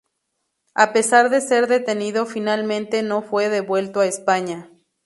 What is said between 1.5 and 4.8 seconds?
detenido, finalmente no fue devuelto a España.